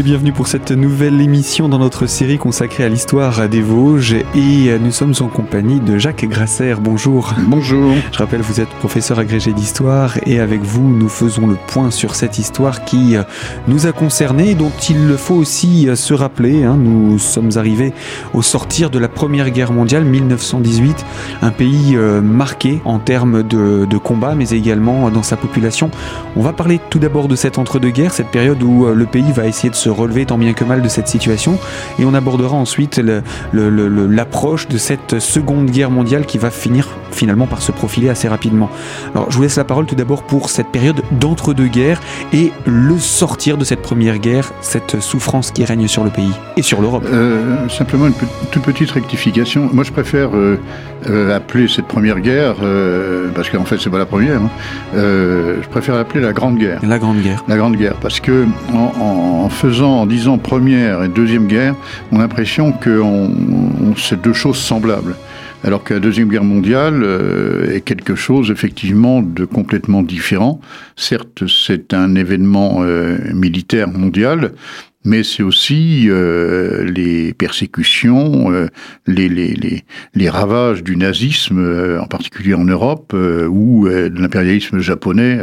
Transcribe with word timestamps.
Et 0.00 0.02
bienvenue 0.02 0.32
pour 0.32 0.48
cette 0.48 0.70
nouvelle 0.70 1.20
émission 1.20 1.68
dans 1.68 1.78
notre 1.78 2.06
série 2.06 2.38
consacrée 2.38 2.84
à 2.84 2.88
l'histoire 2.88 3.50
des 3.50 3.60
Vosges. 3.60 4.16
Et 4.34 4.78
nous 4.78 4.92
sommes 4.92 5.12
en 5.20 5.26
compagnie 5.26 5.78
de 5.78 5.98
Jacques 5.98 6.24
Grasser. 6.24 6.76
Bonjour. 6.80 7.34
Bonjour. 7.48 7.92
Je 8.10 8.16
rappelle, 8.16 8.40
vous 8.40 8.62
êtes 8.62 8.70
professeur 8.70 9.18
agrégé 9.18 9.52
d'histoire 9.52 10.16
et 10.24 10.40
avec 10.40 10.62
vous, 10.62 10.88
nous 10.88 11.10
faisons 11.10 11.46
le 11.46 11.58
point 11.66 11.90
sur 11.90 12.14
cette 12.14 12.38
histoire 12.38 12.86
qui 12.86 13.14
nous 13.68 13.86
a 13.86 13.92
concernés, 13.92 14.54
dont 14.54 14.72
il 14.88 15.18
faut 15.18 15.34
aussi 15.34 15.86
se 15.94 16.14
rappeler. 16.14 16.64
Hein. 16.64 16.78
Nous 16.78 17.18
sommes 17.18 17.50
arrivés 17.56 17.92
au 18.32 18.40
sortir 18.40 18.88
de 18.88 18.98
la 18.98 19.08
Première 19.08 19.50
Guerre 19.50 19.72
mondiale, 19.72 20.04
1918, 20.04 21.04
un 21.42 21.50
pays 21.50 21.94
euh, 21.96 22.22
marqué 22.22 22.80
en 22.86 23.00
termes 23.00 23.42
de, 23.42 23.84
de 23.84 23.98
combat, 23.98 24.34
mais 24.34 24.48
également 24.48 25.10
dans 25.10 25.22
sa 25.22 25.36
population. 25.36 25.90
On 26.36 26.42
va 26.42 26.54
parler 26.54 26.80
tout 26.88 26.98
d'abord 26.98 27.28
de 27.28 27.36
cette 27.36 27.58
entre-deux-guerres, 27.58 28.14
cette 28.14 28.30
période 28.30 28.62
où 28.62 28.86
euh, 28.86 28.94
le 28.94 29.04
pays 29.04 29.30
va 29.32 29.46
essayer 29.46 29.68
de 29.68 29.74
se 29.74 29.89
relever 29.90 30.26
tant 30.26 30.38
bien 30.38 30.52
que 30.52 30.64
mal 30.64 30.82
de 30.82 30.88
cette 30.88 31.08
situation. 31.08 31.58
Et 31.98 32.04
on 32.04 32.14
abordera 32.14 32.56
ensuite 32.56 33.00
l'approche 33.52 34.68
de 34.68 34.78
cette 34.78 35.18
seconde 35.18 35.70
guerre 35.70 35.90
mondiale 35.90 36.26
qui 36.26 36.38
va 36.38 36.50
finir 36.50 36.88
finalement 37.12 37.46
par 37.46 37.62
se 37.62 37.72
profiler 37.72 38.08
assez 38.08 38.28
rapidement. 38.28 38.70
Alors 39.14 39.30
je 39.30 39.36
vous 39.36 39.42
laisse 39.42 39.56
la 39.56 39.64
parole 39.64 39.86
tout 39.86 39.94
d'abord 39.94 40.22
pour 40.22 40.50
cette 40.50 40.68
période 40.68 41.02
d'entre-deux-guerres 41.12 42.00
et 42.32 42.52
le 42.66 42.98
sortir 42.98 43.56
de 43.56 43.64
cette 43.64 43.82
première 43.82 44.18
guerre, 44.18 44.52
cette 44.60 45.00
souffrance 45.00 45.50
qui 45.50 45.64
règne 45.64 45.88
sur 45.88 46.04
le 46.04 46.10
pays 46.10 46.32
et 46.56 46.62
sur 46.62 46.80
l'Europe. 46.80 47.04
Euh, 47.06 47.68
simplement 47.68 48.06
une 48.06 48.14
toute 48.50 48.62
petite 48.62 48.90
rectification. 48.90 49.70
Moi 49.72 49.84
je 49.84 49.92
préfère 49.92 50.30
euh, 50.34 50.58
euh, 51.08 51.34
appeler 51.36 51.68
cette 51.68 51.86
première 51.86 52.20
guerre, 52.20 52.56
parce 53.34 53.50
qu'en 53.50 53.64
fait 53.64 53.78
c'est 53.78 53.90
pas 53.90 53.98
la 53.98 54.06
première, 54.06 54.40
hein, 54.40 54.50
je 54.94 55.68
préfère 55.68 55.94
l'appeler 55.96 56.20
la 56.20 56.32
Grande 56.32 56.58
Guerre. 56.58 56.80
La 56.82 56.98
Grande 56.98 57.20
Guerre. 57.20 57.44
La 57.48 57.56
Grande 57.56 57.76
Guerre, 57.76 57.94
parce 58.00 58.20
que 58.20 58.46
en, 58.72 59.48
faisant, 59.48 59.69
en 59.78 60.06
disant 60.06 60.38
première 60.38 61.04
et 61.04 61.08
deuxième 61.08 61.46
guerre, 61.46 61.76
on 62.10 62.16
a 62.16 62.20
l'impression 62.20 62.72
que 62.72 63.02
c'est 63.96 64.20
deux 64.20 64.32
choses 64.32 64.58
semblables 64.58 65.14
alors 65.62 65.84
que 65.84 65.94
la 65.94 66.00
Deuxième 66.00 66.28
Guerre 66.28 66.44
mondiale 66.44 67.02
euh, 67.02 67.74
est 67.74 67.82
quelque 67.82 68.14
chose 68.14 68.50
effectivement 68.50 69.20
de 69.22 69.44
complètement 69.44 70.02
différent. 70.02 70.60
Certes, 70.96 71.46
c'est 71.46 71.92
un 71.92 72.14
événement 72.14 72.78
euh, 72.80 73.18
militaire 73.34 73.88
mondial, 73.88 74.52
mais 75.04 75.22
c'est 75.22 75.42
aussi 75.42 76.06
euh, 76.08 76.84
les 76.84 77.32
persécutions, 77.32 78.52
euh, 78.52 78.68
les, 79.06 79.28
les, 79.28 79.54
les, 79.54 79.84
les, 80.14 80.28
ravages 80.28 80.82
du 80.82 80.96
nazisme, 80.96 81.58
euh, 81.58 82.00
en 82.00 82.06
particulier 82.06 82.52
en 82.52 82.64
Europe, 82.64 83.12
euh, 83.14 83.46
ou 83.46 83.88
de 83.88 84.20
l'impérialisme 84.20 84.80
japonais 84.80 85.38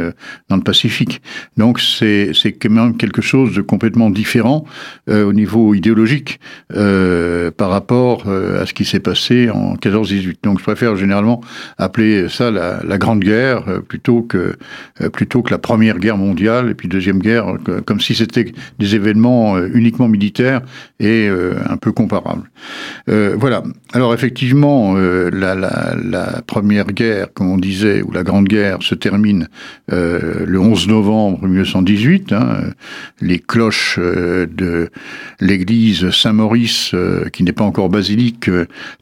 dans 0.48 0.56
le 0.56 0.62
Pacifique. 0.62 1.22
Donc 1.56 1.80
c'est 1.80 2.32
quand 2.60 2.70
même 2.70 2.96
quelque 2.96 3.22
chose 3.22 3.54
de 3.54 3.62
complètement 3.62 4.10
différent 4.10 4.64
au 5.08 5.32
niveau 5.32 5.74
idéologique 5.74 6.40
par 6.68 7.70
rapport 7.70 8.28
à 8.28 8.66
ce 8.66 8.74
qui 8.74 8.84
s'est 8.84 9.00
passé 9.00 9.50
en 9.50 9.74
14-18. 9.76 10.36
Donc 10.42 10.58
je 10.58 10.64
préfère 10.64 10.96
généralement 10.96 11.40
appeler 11.78 12.28
ça 12.28 12.50
la, 12.50 12.82
la 12.84 12.98
Grande 12.98 13.20
Guerre 13.20 13.64
plutôt 13.88 14.22
que 14.22 14.56
plutôt 15.12 15.42
que 15.42 15.50
la 15.50 15.58
Première 15.58 15.98
Guerre 15.98 16.18
mondiale 16.18 16.70
et 16.70 16.74
puis 16.74 16.88
Deuxième 16.88 17.18
Guerre, 17.18 17.56
comme 17.86 18.00
si 18.00 18.14
c'était 18.14 18.52
des 18.78 18.94
événements 18.94 19.47
euh, 19.56 19.68
uniquement 19.72 20.08
militaire 20.08 20.60
et 21.00 21.28
euh, 21.28 21.54
un 21.68 21.76
peu 21.76 21.92
comparable. 21.92 22.50
Euh, 23.08 23.36
voilà. 23.38 23.62
Alors 23.92 24.12
effectivement, 24.14 24.94
la, 24.96 26.42
première 26.46 26.86
guerre, 26.86 27.32
comme 27.32 27.50
on 27.50 27.56
disait, 27.56 28.02
ou 28.02 28.12
la 28.12 28.22
Grande 28.22 28.46
Guerre, 28.46 28.82
se 28.82 28.94
termine 28.94 29.48
le 29.88 30.58
11 30.58 30.88
novembre 30.88 31.46
1918. 31.46 32.32
Hein, 32.32 32.58
les 33.20 33.38
cloches 33.38 33.98
de 33.98 34.90
l'église 35.40 36.10
Saint-Maurice, 36.10 36.94
qui 37.32 37.44
n'est 37.44 37.52
pas 37.52 37.64
encore 37.64 37.88
basilique, 37.88 38.50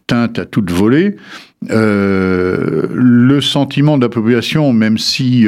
tintent 0.06 0.38
à 0.38 0.44
toute 0.44 0.70
volée. 0.70 1.16
Le 1.68 3.40
sentiment 3.40 3.96
de 3.96 4.02
la 4.02 4.08
population, 4.08 4.72
même 4.72 4.98
si 4.98 5.46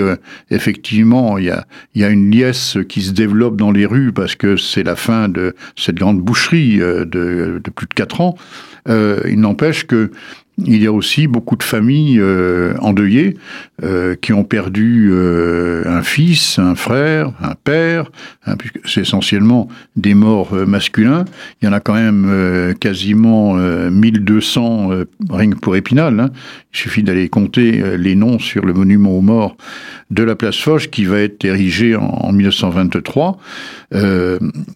effectivement 0.51 1.39
il 1.39 1.45
y 1.45 1.51
a, 1.51 1.65
y 1.95 2.03
a, 2.03 2.09
une 2.09 2.31
liesse 2.31 2.79
qui 2.89 3.03
se 3.03 3.13
développe 3.13 3.57
dans 3.57 3.71
les 3.71 3.87
rues 3.87 4.13
parce 4.13 4.35
que 4.35 4.57
c'est 4.57 4.83
la 4.89 4.97
fin 4.97 5.29
de 5.29 5.55
cette 5.77 5.97
grande 5.97 6.21
boucherie 6.21 6.81
euh, 6.81 7.05
de, 7.05 7.61
de, 7.63 7.71
plus 7.71 7.87
de 7.87 7.95
quatre 7.95 8.21
ans, 8.21 8.37
il 8.87 9.39
n'empêche 9.41 9.87
que 9.87 10.11
il 10.67 10.83
y 10.83 10.87
a 10.87 10.93
aussi 10.93 11.29
beaucoup 11.29 11.57
de 11.57 11.63
familles 11.63 12.19
euh, 12.21 12.75
endeuillées 12.81 13.37
euh, 13.85 14.17
qui 14.21 14.33
ont 14.33 14.43
perdu 14.43 15.11
euh, 15.13 15.85
un 15.87 16.03
fils, 16.03 16.59
un 16.59 16.75
frère, 16.75 17.33
un 17.41 17.55
père, 17.55 18.11
hein, 18.47 18.57
c'est 18.85 19.03
essentiellement 19.03 19.69
des 19.95 20.15
morts 20.15 20.55
masculins. 20.67 21.25
Il 21.63 21.67
y 21.67 21.69
en 21.69 21.73
a 21.73 21.81
quand 21.81 21.95
même 21.95 22.75
quasiment 22.81 23.55
1200 23.55 24.91
rien 25.31 25.51
que 25.51 25.57
pour 25.57 25.77
Épinal. 25.77 26.19
Hein. 26.19 26.31
Il 26.73 26.79
suffit 26.79 27.03
d'aller 27.03 27.29
compter 27.29 27.97
les 27.97 28.15
noms 28.15 28.39
sur 28.39 28.65
le 28.65 28.73
monument 28.73 29.11
aux 29.11 29.21
morts 29.21 29.57
de 30.11 30.23
la 30.23 30.37
place 30.37 30.59
Foch 30.59 30.89
qui 30.89 31.05
va 31.05 31.21
être 31.21 31.45
érigé 31.45 31.95
en, 31.95 32.03
en 32.03 32.33
1923. 32.33 33.39
c'est 33.93 34.09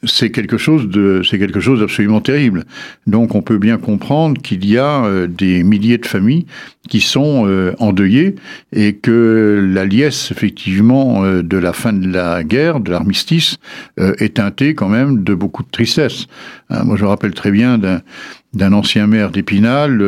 c'est 0.05 0.31
quelque 0.31 0.59
chose 0.59 1.79
d'absolument 1.79 2.21
terrible. 2.21 2.65
Donc 3.07 3.35
on 3.35 3.43
peut 3.43 3.59
bien 3.59 3.79
comprendre 3.79 4.41
qu'il 4.41 4.67
y 4.67 4.79
a 4.79 5.27
des 5.27 5.63
milliers 5.73 5.99
de 5.99 6.07
familles 6.07 6.47
qui 6.89 7.01
sont 7.01 7.45
euh, 7.47 7.73
endeuillées 7.79 8.35
et 8.73 8.95
que 8.95 9.67
la 9.73 9.85
liesse, 9.87 10.31
effectivement, 10.31 11.25
euh, 11.25 11.43
de 11.43 11.57
la 11.57 11.73
fin 11.73 11.95
de 11.95 12.13
la 12.13 12.45
guerre, 12.45 12.81
de 12.81 12.91
l'armistice, 12.91 13.57
euh, 13.99 14.15
est 14.19 14.35
teintée 14.35 14.75
quand 14.75 14.89
même 14.89 15.25
de 15.25 15.35
beaucoup 15.35 15.63
de 15.63 15.71
tristesse. 15.71 16.27
Hein, 16.69 16.83
moi, 16.85 16.97
je 16.97 17.05
me 17.05 17.09
rappelle 17.09 17.33
très 17.33 17.51
bien 17.51 17.79
d'un 17.79 18.73
ancien 18.73 19.07
maire 19.07 19.31
d'Épinal 19.31 19.99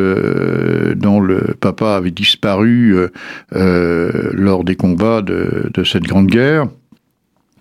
dont 0.96 1.20
le 1.20 1.54
papa 1.58 1.96
avait 1.96 2.10
disparu 2.10 2.94
lors 3.50 4.64
des 4.64 4.76
combats 4.76 5.22
de, 5.22 5.70
de 5.72 5.84
cette 5.84 6.04
grande 6.04 6.26
guerre 6.26 6.66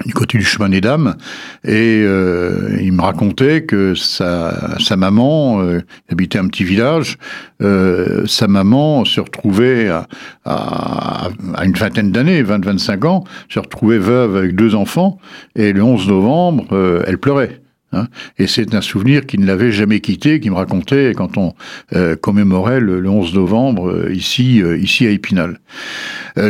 du 0.05 0.13
côté 0.13 0.37
du 0.37 0.43
chemin 0.43 0.69
des 0.69 0.81
dames 0.81 1.15
et 1.63 2.01
euh, 2.03 2.77
il 2.81 2.93
me 2.93 3.01
racontait 3.01 3.63
que 3.63 3.93
sa, 3.95 4.75
maman 4.97 5.61
euh, 5.61 5.81
habitait 6.11 6.39
un 6.39 6.47
petit 6.47 6.63
village 6.63 7.17
euh, 7.61 8.25
sa 8.25 8.47
maman 8.47 9.05
se 9.05 9.21
retrouvait 9.21 9.89
à, 9.89 10.07
à, 10.45 11.29
une 11.63 11.73
vingtaine 11.73 12.11
d'années 12.11 12.43
20-25 12.43 13.05
ans 13.05 13.23
se 13.49 13.59
retrouvait 13.59 13.99
veuve 13.99 14.35
avec 14.35 14.55
deux 14.55 14.75
enfants 14.75 15.19
et 15.55 15.71
le 15.73 15.83
11 15.83 16.07
novembre 16.07 16.65
euh, 16.71 17.03
elle 17.05 17.19
pleurait 17.19 17.62
Hein. 17.93 18.07
et 18.37 18.47
c'est 18.47 18.73
un 18.73 18.81
souvenir 18.81 19.25
qui 19.25 19.37
ne 19.37 19.45
l'avait 19.45 19.71
jamais 19.71 19.99
quitté, 19.99 20.39
qui 20.39 20.49
me 20.49 20.55
racontait 20.55 21.13
quand 21.15 21.37
on 21.37 21.53
euh, 21.93 22.15
commémorait 22.15 22.79
le, 22.79 23.07
11 23.07 23.35
novembre 23.35 23.89
euh, 23.89 24.13
ici, 24.13 24.61
euh, 24.61 24.77
ici 24.77 25.05
à 25.05 25.09
Épinal. 25.09 25.59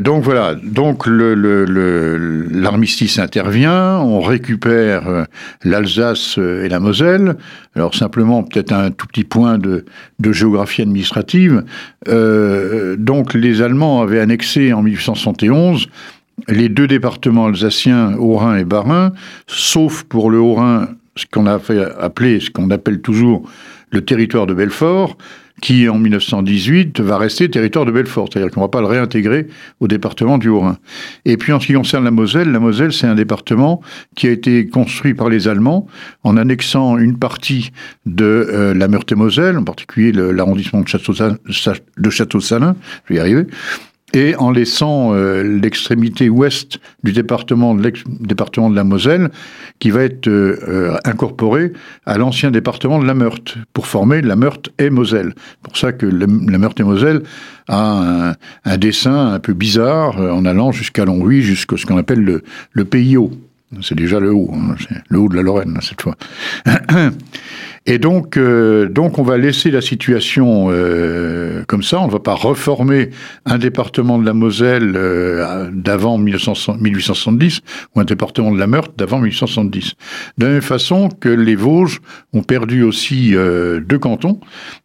donc 0.01 0.23
voilà, 0.23 0.55
donc 0.55 1.05
l'armistice 1.07 3.19
intervient, 3.19 3.99
on 3.99 4.21
récupère 4.21 5.25
l'Alsace 5.63 6.37
et 6.37 6.69
la 6.69 6.79
Moselle. 6.79 7.35
Alors 7.75 7.93
simplement 7.93 8.43
peut-être 8.43 8.71
un 8.71 8.91
tout 8.91 9.07
petit 9.07 9.25
point 9.25 9.57
de, 9.57 9.83
de 10.19 10.31
géographie 10.31 10.83
administrative. 10.83 11.63
donc 12.07 13.33
les 13.33 13.61
Allemands 13.61 14.01
avaient 14.01 14.21
annexé 14.21 14.71
en 14.71 14.81
1871 14.81 15.89
les 16.47 16.69
deux 16.69 16.87
départements 16.87 17.47
alsaciens, 17.47 18.15
Haut-Rhin 18.17 18.57
et 18.57 18.63
Bas-Rhin, 18.63 19.11
sauf 19.47 20.03
pour 20.03 20.31
le 20.31 20.39
Haut-Rhin 20.39 20.89
ce 21.15 21.25
qu'on 21.31 21.45
a 21.45 21.59
fait 21.59 21.79
appeler, 21.99 22.39
ce 22.39 22.49
qu'on 22.49 22.69
appelle 22.71 23.01
toujours 23.01 23.49
le 23.91 24.03
territoire 24.03 24.47
de 24.47 24.53
Belfort, 24.53 25.17
qui 25.61 25.87
en 25.87 25.97
1918 25.97 26.99
va 26.99 27.17
rester 27.17 27.49
territoire 27.49 27.85
de 27.85 27.91
Belfort, 27.91 28.27
c'est-à-dire 28.31 28.51
qu'on 28.51 28.61
ne 28.61 28.65
va 28.65 28.69
pas 28.69 28.81
le 28.81 28.87
réintégrer 28.87 29.47
au 29.79 29.87
département 29.87 30.37
du 30.37 30.49
Haut-Rhin. 30.49 30.77
Et 31.25 31.37
puis 31.37 31.53
en 31.53 31.59
ce 31.59 31.67
qui 31.67 31.73
concerne 31.73 32.03
la 32.03 32.11
Moselle, 32.11 32.51
la 32.51 32.59
Moselle 32.59 32.91
c'est 32.91 33.07
un 33.07 33.15
département 33.15 33.81
qui 34.15 34.27
a 34.27 34.31
été 34.31 34.67
construit 34.67 35.13
par 35.13 35.29
les 35.29 35.47
Allemands 35.47 35.87
en 36.23 36.37
annexant 36.37 36.97
une 36.97 37.17
partie 37.17 37.71
de 38.05 38.25
euh, 38.25 38.73
la 38.73 38.87
Meurthe-et-Moselle, 38.87 39.57
en 39.57 39.63
particulier 39.63 40.11
l'arrondissement 40.11 40.81
de 40.81 40.87
Château-Salin, 40.87 42.75
je 43.05 43.13
vais 43.13 43.15
y 43.15 43.19
arriver, 43.19 43.45
et 44.13 44.35
en 44.35 44.51
laissant 44.51 45.13
euh, 45.13 45.43
l'extrémité 45.43 46.29
ouest 46.29 46.79
du 47.03 47.11
département 47.11 47.73
de, 47.73 47.93
département 48.19 48.69
de 48.69 48.75
la 48.75 48.83
Moselle, 48.83 49.29
qui 49.79 49.89
va 49.89 50.03
être 50.03 50.27
euh, 50.27 50.57
euh, 50.67 50.97
incorporé 51.03 51.73
à 52.05 52.17
l'ancien 52.17 52.51
département 52.51 52.99
de 52.99 53.05
la 53.05 53.15
Meurthe, 53.15 53.57
pour 53.73 53.87
former 53.87 54.21
la 54.21 54.35
Meurthe 54.35 54.69
et 54.77 54.89
Moselle. 54.89 55.33
pour 55.63 55.77
ça 55.77 55.91
que 55.91 56.05
la 56.05 56.27
Meurthe 56.27 56.79
et 56.79 56.83
Moselle 56.83 57.23
a 57.67 58.35
un, 58.65 58.77
dessin 58.77 59.33
un 59.33 59.39
peu 59.39 59.53
bizarre, 59.53 60.19
en 60.19 60.45
allant 60.45 60.71
jusqu'à 60.71 61.05
Longwy, 61.05 61.41
jusqu'à 61.41 61.77
ce 61.77 61.85
qu'on 61.85 61.97
appelle 61.97 62.23
le, 62.23 62.43
le 62.73 62.85
pays. 62.85 63.17
C'est 63.81 63.95
déjà 63.95 64.19
le 64.19 64.31
haut, 64.31 64.51
hein, 64.53 64.75
le 65.09 65.19
haut 65.19 65.29
de 65.29 65.35
la 65.35 65.41
Lorraine 65.41 65.77
cette 65.81 66.01
fois. 66.01 66.15
Et 67.85 67.99
donc, 67.99 68.37
euh, 68.37 68.87
donc 68.87 69.19
on 69.19 69.23
va 69.23 69.37
laisser 69.37 69.69
la 69.69 69.81
situation 69.81 70.67
euh, 70.69 71.63
comme 71.67 71.83
ça. 71.83 71.99
On 71.99 72.07
ne 72.07 72.11
va 72.11 72.19
pas 72.19 72.33
reformer 72.33 73.09
un 73.45 73.57
département 73.57 74.17
de 74.17 74.25
la 74.25 74.33
Moselle 74.33 74.93
euh, 74.95 75.69
d'avant 75.73 76.17
1870 76.17 77.59
ou 77.93 77.99
un 77.99 78.05
département 78.05 78.53
de 78.53 78.59
la 78.59 78.67
Meurthe 78.67 78.97
d'avant 78.97 79.19
1870. 79.19 79.95
De 80.37 80.45
la 80.45 80.51
même 80.53 80.61
façon 80.61 81.09
que 81.09 81.27
les 81.27 81.55
Vosges 81.55 81.99
ont 82.31 82.43
perdu 82.43 82.83
aussi 82.83 83.33
deux 83.33 83.99
cantons 83.99 84.39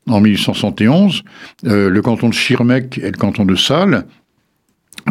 en 0.09 0.21
1871, 0.21 1.23
le 1.65 2.01
canton 2.01 2.29
de 2.29 2.35
Schirmeck 2.35 2.99
et 2.99 3.11
le 3.11 3.17
canton 3.17 3.45
de 3.45 3.55
Salles 3.55 4.05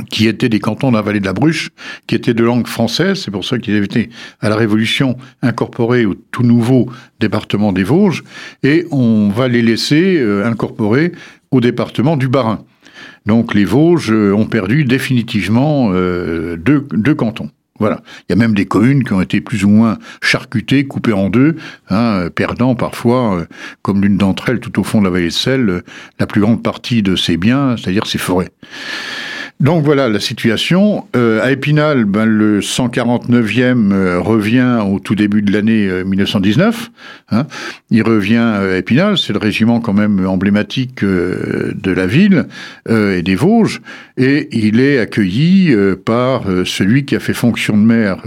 qui 0.10 0.28
étaient 0.28 0.50
des 0.50 0.60
cantons 0.60 0.92
de 0.92 0.96
la 0.96 1.02
vallée 1.02 1.20
de 1.20 1.26
la 1.26 1.34
Bruche, 1.34 1.70
qui 2.08 2.16
étaient 2.16 2.34
de 2.34 2.44
langue 2.44 2.68
française, 2.68 3.22
c'est 3.24 3.32
pour 3.32 3.46
ça 3.46 3.58
qu'ils 3.58 3.76
avaient 3.76 3.86
été 3.86 4.10
à 4.40 4.50
la 4.50 4.56
Révolution 4.56 5.18
incorporés 5.42 6.06
au 6.06 6.16
tout 6.16 6.44
nouveau 6.44 6.90
département 7.20 7.72
des 7.72 7.84
Vosges, 7.84 8.24
et 8.64 8.86
on 8.92 9.30
va 9.30 9.48
les 9.48 9.62
laisser 9.62 10.18
euh, 10.18 10.46
incorporer 10.46 11.12
au 11.52 11.62
département 11.62 12.18
du 12.18 12.28
Bas-Rhin. 12.28 12.64
Donc 13.26 13.54
les 13.54 13.66
Vosges 13.66 14.12
euh, 14.12 14.34
ont 14.34 14.46
perdu 14.46 14.86
définitivement 14.86 15.90
euh, 15.92 16.56
deux, 16.58 17.16
cantons. 17.16 17.50
Voilà. 17.80 18.02
Il 18.22 18.32
y 18.32 18.34
a 18.34 18.36
même 18.36 18.56
des 18.56 18.66
communes 18.66 19.04
qui 19.04 19.14
ont 19.14 19.22
été 19.22 19.40
plus 19.40 19.64
ou 19.64 19.70
moins 19.70 20.00
charcutées, 20.22 20.88
coupées 20.88 21.14
en 21.14 21.30
deux, 21.30 21.58
hein, 21.90 22.28
perdant 22.34 22.74
parfois, 22.74 23.46
comme 23.84 24.02
l'une 24.02 24.18
d'entre 24.18 24.50
elles, 24.50 24.60
tout 24.60 24.80
au 24.80 24.84
fond 24.84 24.98
de 24.98 25.04
la 25.04 25.12
vallée 25.12 25.26
de 25.26 25.30
Selle, 25.30 25.84
la 26.20 26.26
plus 26.26 26.42
grande 26.42 26.64
partie 26.64 27.04
de 27.04 27.16
ses 27.16 27.38
biens, 27.38 27.76
c'est-à-dire 27.78 28.08
ses 28.08 28.18
forêts. 28.18 28.50
Donc 29.60 29.84
voilà 29.84 30.08
la 30.08 30.20
situation. 30.20 31.08
Euh, 31.16 31.42
à 31.44 31.52
Épinal, 31.52 32.06
ben, 32.06 32.26
le 32.26 32.60
149e 32.60 33.92
euh, 33.92 34.20
revient 34.20 34.84
au 34.88 35.00
tout 35.00 35.16
début 35.16 35.42
de 35.42 35.52
l'année 35.52 35.90
1919. 36.06 36.92
Euh, 37.34 37.38
hein. 37.38 37.48
Il 37.90 38.04
revient 38.04 38.36
à 38.36 38.78
Épinal, 38.78 39.18
c'est 39.18 39.34
le 39.34 39.40
régiment 39.40 39.80
quand 39.80 39.94
même 39.94 40.28
emblématique 40.28 41.04
de 41.04 41.92
la 41.92 42.06
ville 42.06 42.46
et 42.90 43.22
des 43.22 43.36
Vosges, 43.36 43.82
et 44.18 44.50
il 44.52 44.80
est 44.80 45.00
accueilli 45.00 45.74
par 46.04 46.44
celui 46.66 47.06
qui 47.06 47.16
a 47.16 47.20
fait 47.20 47.34
fonction 47.34 47.78
de 47.78 47.84
maire, 47.84 48.18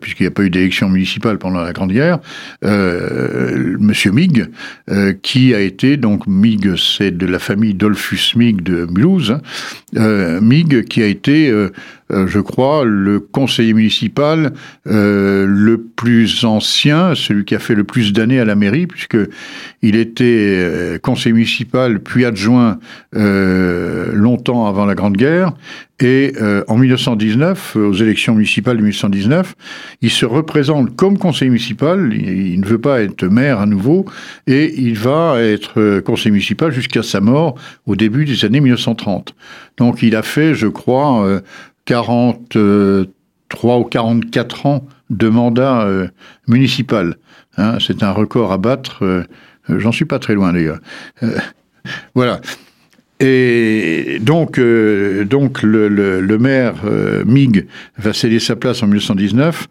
puisqu'il 0.00 0.24
n'y 0.24 0.28
a 0.28 0.30
pas 0.30 0.42
eu 0.42 0.50
d'élection 0.50 0.90
municipale 0.90 1.38
pendant 1.38 1.60
la 1.60 1.72
Grande 1.72 1.92
Guerre, 1.92 2.18
Monsieur 2.62 4.12
Mig, 4.12 4.46
qui 5.22 5.54
a 5.54 5.60
été 5.60 5.96
donc 5.96 6.26
Mig, 6.26 6.76
c'est 6.76 7.16
de 7.16 7.26
la 7.26 7.38
famille 7.38 7.72
Dolphus 7.72 8.34
Mig 8.36 8.62
de 8.62 8.86
Mulhouse. 8.90 9.38
Hein. 9.96 10.40
Mig 10.42 10.75
qui 10.82 11.02
a 11.02 11.06
été, 11.06 11.50
euh, 11.50 11.70
euh, 12.12 12.26
je 12.26 12.40
crois, 12.40 12.84
le 12.84 13.20
conseiller 13.20 13.74
municipal 13.74 14.52
euh, 14.86 15.46
plus 15.96 16.44
ancien, 16.44 17.14
celui 17.14 17.44
qui 17.44 17.54
a 17.54 17.58
fait 17.58 17.74
le 17.74 17.84
plus 17.84 18.12
d'années 18.12 18.38
à 18.38 18.44
la 18.44 18.54
mairie, 18.54 18.86
puisque 18.86 19.16
il 19.82 19.96
était 19.96 20.98
conseiller 21.02 21.32
municipal 21.32 22.00
puis 22.00 22.24
adjoint 22.24 22.78
longtemps 23.12 24.66
avant 24.66 24.84
la 24.84 24.94
Grande 24.94 25.16
Guerre. 25.16 25.52
Et 26.00 26.34
en 26.68 26.76
1919, 26.76 27.76
aux 27.76 27.94
élections 27.94 28.34
municipales 28.34 28.76
de 28.76 28.82
1919, 28.82 29.54
il 30.02 30.10
se 30.10 30.26
représente 30.26 30.94
comme 30.96 31.18
conseiller 31.18 31.50
municipal. 31.50 32.12
Il, 32.12 32.60
ne 32.60 32.66
veut 32.66 32.80
pas 32.80 33.00
être 33.00 33.24
maire 33.24 33.60
à 33.60 33.66
nouveau, 33.66 34.04
et 34.46 34.74
il 34.78 34.98
va 34.98 35.40
être 35.40 36.00
conseiller 36.00 36.32
municipal 36.32 36.72
jusqu'à 36.72 37.02
sa 37.02 37.20
mort 37.20 37.54
au 37.86 37.96
début 37.96 38.24
des 38.24 38.44
années 38.44 38.60
1930. 38.60 39.34
Donc 39.78 40.02
il 40.02 40.16
a 40.16 40.22
fait, 40.22 40.54
je 40.54 40.66
crois, 40.66 41.40
43 41.84 42.60
euh, 42.60 43.06
ou 43.78 43.84
44 43.84 44.66
ans 44.66 44.86
de 45.10 45.28
mandat 45.28 45.82
euh, 45.82 46.08
municipal. 46.48 47.16
Hein. 47.56 47.78
c'est 47.80 48.02
un 48.02 48.12
record 48.12 48.52
à 48.52 48.58
battre. 48.58 49.04
Euh, 49.04 49.24
j'en 49.68 49.92
suis 49.92 50.04
pas 50.04 50.18
très 50.18 50.34
loin 50.34 50.52
d'ailleurs. 50.52 50.78
voilà. 52.14 52.40
Et 53.18 54.18
donc, 54.20 54.58
le, 54.58 56.36
maire 56.38 56.74
Mig 57.24 57.66
va 57.96 58.12
céder 58.12 58.38
sa 58.38 58.56
place 58.56 58.82
en 58.82 58.86
1919 58.86 59.68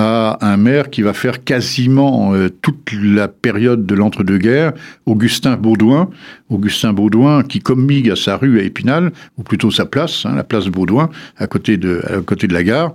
à 0.00 0.38
un 0.46 0.56
maire 0.56 0.90
qui 0.90 1.02
va 1.02 1.12
faire 1.12 1.42
quasiment 1.42 2.32
euh, 2.32 2.48
toute 2.48 2.92
la 2.92 3.26
période 3.26 3.84
de 3.84 3.94
l'entre-deux-guerres, 3.96 4.72
Augustin 5.06 5.56
Baudouin. 5.56 6.10
Augustin 6.50 6.92
Baudouin, 6.92 7.42
qui 7.42 7.58
comme 7.58 7.84
Mig 7.84 8.08
a 8.08 8.14
sa 8.14 8.36
rue 8.36 8.60
à 8.60 8.62
Épinal, 8.62 9.10
ou 9.36 9.42
plutôt 9.42 9.72
sa 9.72 9.86
place, 9.86 10.24
hein, 10.24 10.36
la 10.36 10.44
place 10.44 10.66
Baudouin, 10.66 11.10
à 11.36 11.48
côté 11.48 11.76
de 11.76 12.52
la 12.52 12.62
gare. 12.62 12.94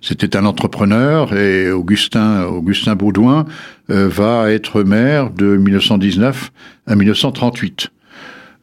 C'était 0.00 0.36
un 0.36 0.44
entrepreneur 0.44 1.34
et 1.36 1.70
Augustin, 1.70 2.44
Augustin 2.44 2.94
Baudouin 2.94 3.46
euh, 3.90 4.08
va 4.08 4.50
être 4.50 4.82
maire 4.82 5.30
de 5.30 5.56
1919 5.56 6.52
à 6.86 6.96
1938. 6.96 7.90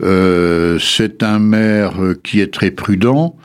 Euh, 0.02 0.80
c'est 0.80 1.24
un 1.24 1.40
maire 1.40 1.94
qui 2.24 2.42
est 2.42 2.54
très 2.54 2.72
prudent, 2.72 3.36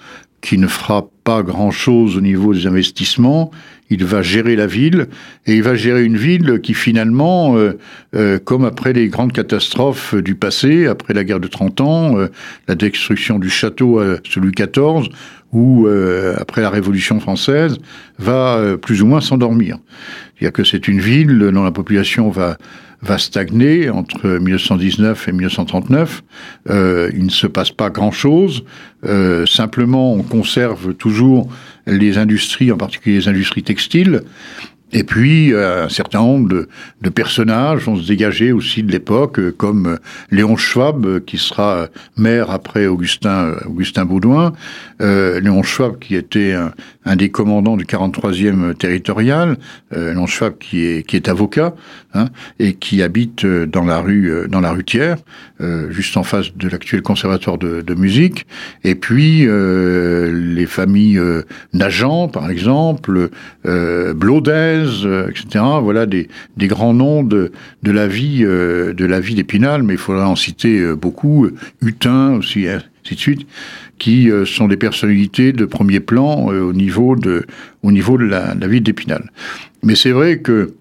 qui 0.40 0.58
ne 0.58 0.66
fera 0.66 1.08
pas 1.25 1.43
grand-chose 1.43 2.16
au 2.16 2.20
niveau 2.20 2.55
des 2.55 2.66
investissements. 2.66 3.50
Il 3.90 4.05
va 4.05 4.23
gérer 4.23 4.56
la 4.56 4.67
ville 4.67 5.06
et 5.46 5.56
il 5.56 5.62
va 5.62 5.75
gérer 5.75 6.05
une 6.05 6.17
ville 6.17 6.61
qui 6.62 6.75
finalement, 6.75 7.56
euh, 7.56 7.79
euh, 8.14 8.38
comme 8.38 8.64
après 8.64 8.93
les 8.93 9.08
grandes 9.08 9.32
catastrophes 9.32 10.14
du 10.14 10.35
passé, 10.35 10.87
après 10.87 11.14
la 11.14 11.25
guerre 11.25 11.40
de 11.40 11.49
30 11.49 11.81
ans, 11.81 12.19
euh, 12.19 12.29
la 12.67 12.75
destruction 12.75 13.38
du 13.38 13.49
château 13.49 13.99
à 13.99 14.17
celui 14.25 14.52
XIV, 14.52 15.08
ou 15.52 15.88
après 16.37 16.61
la 16.61 16.69
Révolution 16.69 17.20
française, 17.20 17.79
va 18.19 18.76
plus 18.76 19.00
ou 19.00 19.06
moins 19.06 19.23
s'endormir. 19.23 19.79
C'est-à-dire 20.37 20.52
que 20.52 20.62
c'est 20.62 20.88
une 20.88 21.00
ville 21.00 21.38
dont 21.38 21.64
la 21.64 21.73
population 21.73 22.29
va 22.29 22.58
va 23.02 23.19
stagner 23.19 23.91
entre 23.91 24.29
1919 24.29 25.29
et 25.29 25.32
1939. 25.32 26.23
Euh, 26.69 27.11
il 27.14 27.26
ne 27.26 27.31
se 27.31 27.46
passe 27.46 27.70
pas 27.70 27.91
grand-chose. 27.91 28.64
Euh, 29.05 29.46
simplement, 29.46 30.12
on 30.14 30.23
conserve 30.23 30.94
toujours 30.94 31.49
les 31.88 32.19
industries, 32.19 32.73
en 32.73 32.76
particulier 32.76 33.19
les 33.19 33.29
industries 33.29 33.62
textiles. 33.62 34.23
Et 34.93 35.05
puis, 35.05 35.52
euh, 35.52 35.85
un 35.85 35.88
certain 35.90 36.20
nombre 36.20 36.49
de, 36.49 36.69
de, 37.02 37.08
personnages 37.11 37.82
vont 37.82 37.96
se 37.96 38.06
dégager 38.08 38.52
aussi 38.52 38.82
de 38.82 38.90
l'époque, 38.90 39.38
euh, 39.38 39.55
comme 39.55 39.87
euh, 39.87 39.96
Léon 40.31 40.56
Schwab, 40.56 41.20
qui 41.26 41.37
sera 41.37 41.88
maire 42.17 42.50
après 42.50 42.87
Augustin, 42.87 43.55
Augustin 43.67 44.06
Baudouin. 44.06 44.55
Euh, 45.02 45.40
Léon 45.40 45.62
Schwab, 45.62 45.98
qui 45.98 46.17
était 46.17 46.53
un, 46.53 46.72
un, 47.05 47.17
des 47.17 47.29
commandants 47.29 47.77
du 47.77 47.84
43e 47.84 48.74
territorial. 48.74 49.58
Euh, 49.93 50.15
Léon 50.15 50.27
Schwab, 50.27 50.56
qui 50.56 50.86
est, 50.86 51.06
qui 51.06 51.17
est 51.17 51.29
avocat 51.29 51.74
hein, 52.15 52.27
et 52.58 52.72
qui 52.72 53.03
habite 53.03 53.44
dans 53.44 53.84
la 53.84 54.01
rue, 54.01 54.46
dans 54.48 54.60
la 54.60 54.72
rue 54.72 54.84
Thiers, 54.84 55.17
juste 55.91 56.17
en 56.17 56.22
face 56.22 56.56
de 56.56 56.69
l'actuel 56.69 57.03
conservatoire 57.03 57.58
de, 57.58 57.82
de, 57.82 57.94
musique. 57.94 58.46
Et 58.84 58.94
puis, 58.94 59.46
les 59.46 60.67
familles 60.67 61.20
Nagent, 61.72 62.31
par 62.32 62.51
exemple, 62.51 63.31
Blaudet, 63.65 64.78
euh, 65.05 65.29
etc. 65.29 65.65
Voilà 65.82 66.06
des, 66.06 66.29
grands 66.56 66.94
noms 66.94 67.23
de, 67.23 67.53
de 67.82 67.91
la 67.91 68.06
vie 68.06 68.41
euh, 68.43 68.93
de 68.93 69.05
la 69.05 69.20
vie 69.20 69.35
d'Épinal, 69.35 69.82
mais 69.82 69.94
il 69.94 69.99
faudra 69.99 70.29
en 70.29 70.37
citer 70.37 70.79
euh, 70.79 70.94
beaucoup, 70.94 71.49
Hutin 71.81 72.35
aussi, 72.35 72.67
ainsi 72.67 73.15
de 73.15 73.20
suite, 73.20 73.47
qui 73.99 74.31
sont 74.44 74.69
des 74.69 74.77
personnalités 74.77 75.53
de 75.53 75.65
premier 75.65 76.01
plan 76.01 76.47
au 76.47 76.73
niveau 76.73 77.17
de 77.17 77.47
au 77.82 77.91
niveau 77.91 78.17
de 78.17 78.25
la, 78.25 78.55
la 78.55 78.69
vie 78.69 78.81
d'Épinal. 78.81 79.31
Mais 79.82 79.94
c'est 79.94 80.13
vrai 80.13 80.39
que 80.39 80.75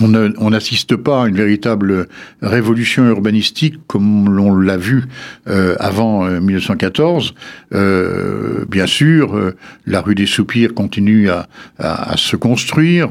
on 0.00 0.50
n'assiste 0.50 0.96
pas 0.96 1.22
à 1.22 1.28
une 1.28 1.36
véritable 1.36 2.08
révolution 2.42 3.06
urbanistique 3.06 3.76
comme 3.86 4.34
l'on 4.34 4.56
l'a 4.56 4.76
vu 4.76 5.04
euh, 5.48 5.76
avant 5.78 6.28
1914. 6.28 7.34
Euh, 7.72 7.76
euh, 7.76 8.64
bien 8.68 8.86
sûr, 8.86 9.52
la 9.86 10.00
rue 10.00 10.14
des 10.14 10.26
Soupirs 10.26 10.74
continue 10.74 11.28
à, 11.30 11.46
se 12.16 12.36
construire. 12.36 13.10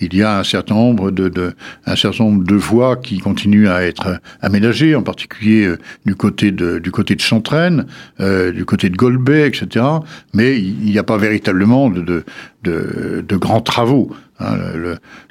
il 0.00 0.14
y 0.14 0.22
a 0.22 0.38
un 0.38 0.44
certain 0.44 0.74
nombre 0.74 1.10
de, 1.10 1.54
un 1.86 1.96
certain 1.96 2.24
nombre 2.24 2.44
de 2.44 2.54
voies 2.54 2.96
qui 2.96 3.18
continuent 3.18 3.68
à 3.68 3.84
être 3.84 4.20
aménagées, 4.40 4.94
en 4.94 5.02
particulier 5.02 5.72
du 6.04 6.14
côté 6.14 6.50
de 6.50 6.78
du 6.78 6.90
côté 6.90 7.14
de 7.14 7.20
Chantraine, 7.20 7.86
du 8.18 8.64
côté 8.64 8.88
de 8.90 8.96
Golbet, 8.96 9.48
etc. 9.48 9.84
Mais 10.32 10.58
il 10.58 10.90
n'y 10.90 10.98
a 10.98 11.04
pas 11.04 11.18
véritablement 11.18 11.90
de, 11.90 12.00
de, 12.00 12.24
de 12.62 13.36
grands 13.36 13.60
travaux. 13.60 14.10
Hein, 14.40 14.56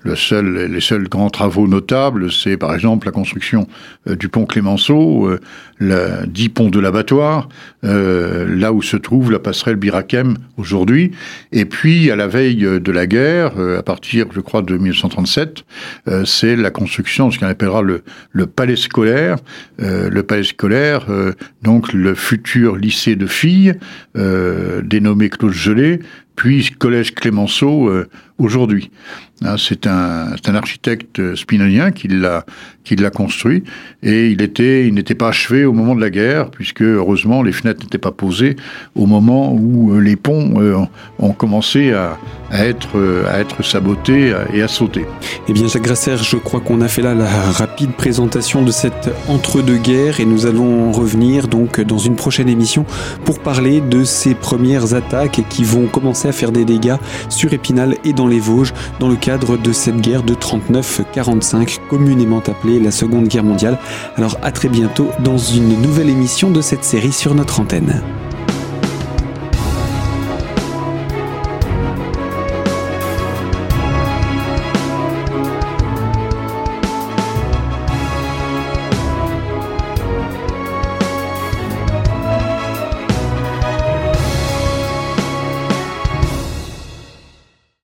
le, 0.03 0.15
seul, 0.15 0.69
les 0.69 0.81
seuls 0.81 1.07
grands 1.07 1.29
travaux 1.29 1.67
notables, 1.67 2.29
c'est 2.29 2.57
par 2.57 2.73
exemple 2.73 3.05
la 3.05 3.13
construction 3.13 3.65
euh, 4.09 4.15
du 4.15 4.27
pont 4.27 4.45
Clémenceau, 4.45 5.27
euh, 5.27 5.39
le 5.77 6.25
dit 6.27 6.49
pont 6.49 6.69
de 6.69 6.79
l'abattoir, 6.79 7.47
euh, 7.85 8.45
là 8.53 8.73
où 8.73 8.81
se 8.81 8.97
trouve 8.97 9.31
la 9.31 9.39
passerelle 9.39 9.77
Birakem 9.77 10.35
aujourd'hui. 10.57 11.11
Et 11.53 11.63
puis, 11.63 12.11
à 12.11 12.17
la 12.17 12.27
veille 12.27 12.67
de 12.81 12.91
la 12.91 13.07
guerre, 13.07 13.53
à 13.77 13.83
partir, 13.83 14.25
je 14.33 14.41
crois, 14.41 14.61
de 14.61 14.75
1937, 14.75 15.63
c'est 16.25 16.55
la 16.55 16.71
construction 16.71 17.29
de 17.29 17.33
ce 17.33 17.39
qu'on 17.39 17.47
appellera 17.47 17.81
le, 17.81 18.01
palais 18.47 18.75
scolaire. 18.75 19.37
le 19.77 20.21
palais 20.21 20.43
scolaire, 20.43 21.05
donc 21.61 21.93
le 21.93 22.15
futur 22.15 22.75
lycée 22.75 23.15
de 23.15 23.27
filles, 23.27 23.75
dénommé 24.15 25.29
Claude 25.29 25.53
Gelé, 25.53 25.99
puis 26.37 26.69
Collège 26.79 27.13
Clémenceau 27.13 27.91
aujourd'hui. 28.37 28.91
Hein, 29.43 29.55
c'est 29.57 29.85
un, 29.85 30.35
architecte 30.55 31.35
spinonien 31.35 31.91
qui 31.91 32.07
l'a 32.07 33.09
construit 33.11 33.63
et 34.01 34.29
il 34.29 34.41
était 34.41 34.87
il 34.87 34.95
n'était 34.95 35.13
pas 35.13 35.27
achevé 35.27 35.65
au 35.65 35.73
moment 35.73 35.93
de 35.93 36.01
la 36.01 36.09
guerre 36.09 36.49
puisque 36.49 36.81
heureusement 36.81 37.43
les 37.43 37.51
fenêtres 37.51 37.83
n'étaient 37.83 37.99
pas 37.99 38.11
posées 38.11 38.55
au 38.95 39.05
moment 39.05 39.53
où 39.53 39.93
euh, 39.93 39.99
les 39.99 40.15
ponts 40.15 40.53
euh, 40.57 40.77
ont 41.19 41.33
commencé 41.33 41.93
à, 41.93 42.17
être 42.51 42.97
euh, 42.97 43.43
sabotés 43.61 44.33
et 44.53 44.61
à 44.61 44.67
sauter. 44.67 45.05
Eh 45.47 45.53
bien 45.53 45.67
Jacques 45.67 45.83
Grasser, 45.83 46.17
je 46.17 46.37
crois 46.37 46.61
qu'on 46.61 46.81
a 46.81 46.87
fait 46.87 47.01
là 47.01 47.13
la 47.13 47.29
rapide 47.29 47.91
présentation 47.91 48.63
de 48.63 48.71
cette 48.71 49.11
entre-deux-guerres 49.27 50.19
et 50.19 50.25
nous 50.25 50.45
allons 50.47 50.91
revenir 50.91 51.47
donc 51.47 51.81
dans 51.81 51.97
une 51.97 52.15
prochaine 52.15 52.49
émission 52.49 52.85
pour 53.25 53.39
parler 53.39 53.81
de 53.81 54.03
ces 54.03 54.33
premières 54.33 54.95
attaques 54.95 55.41
qui 55.49 55.63
vont 55.63 55.87
commencer 55.87 56.27
à 56.27 56.31
faire 56.31 56.51
des 56.51 56.65
dégâts 56.65 56.95
sur 57.29 57.53
Épinal 57.53 57.95
et 58.03 58.13
les 58.27 58.39
Vosges 58.39 58.73
dans 58.99 59.09
le 59.09 59.15
cadre 59.15 59.57
de 59.57 59.71
cette 59.71 60.01
guerre 60.01 60.23
de 60.23 60.33
39-45 60.33 61.79
communément 61.89 62.39
appelée 62.39 62.79
la 62.79 62.91
Seconde 62.91 63.27
Guerre 63.27 63.43
mondiale. 63.43 63.79
Alors 64.15 64.37
à 64.41 64.51
très 64.51 64.69
bientôt 64.69 65.09
dans 65.19 65.37
une 65.37 65.81
nouvelle 65.81 66.09
émission 66.09 66.51
de 66.51 66.61
cette 66.61 66.83
série 66.83 67.11
sur 67.13 67.35
notre 67.35 67.59
antenne. 67.59 68.01